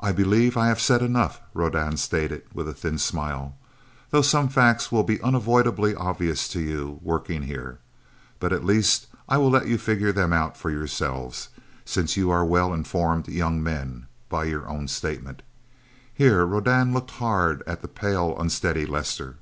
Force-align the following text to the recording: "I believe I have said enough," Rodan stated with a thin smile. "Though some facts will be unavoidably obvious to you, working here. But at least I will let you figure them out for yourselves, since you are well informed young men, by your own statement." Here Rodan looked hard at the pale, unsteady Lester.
"I 0.00 0.12
believe 0.12 0.56
I 0.56 0.68
have 0.68 0.80
said 0.80 1.02
enough," 1.02 1.42
Rodan 1.52 1.98
stated 1.98 2.44
with 2.54 2.66
a 2.66 2.72
thin 2.72 2.96
smile. 2.96 3.54
"Though 4.08 4.22
some 4.22 4.48
facts 4.48 4.90
will 4.90 5.02
be 5.02 5.20
unavoidably 5.20 5.94
obvious 5.94 6.48
to 6.48 6.60
you, 6.60 7.00
working 7.02 7.42
here. 7.42 7.78
But 8.40 8.54
at 8.54 8.64
least 8.64 9.08
I 9.28 9.36
will 9.36 9.50
let 9.50 9.66
you 9.66 9.76
figure 9.76 10.10
them 10.10 10.32
out 10.32 10.56
for 10.56 10.70
yourselves, 10.70 11.50
since 11.84 12.16
you 12.16 12.30
are 12.30 12.46
well 12.46 12.72
informed 12.72 13.28
young 13.28 13.62
men, 13.62 14.06
by 14.30 14.44
your 14.44 14.66
own 14.66 14.88
statement." 14.88 15.42
Here 16.14 16.46
Rodan 16.46 16.94
looked 16.94 17.10
hard 17.20 17.62
at 17.66 17.82
the 17.82 17.88
pale, 17.88 18.34
unsteady 18.40 18.86
Lester. 18.86 19.36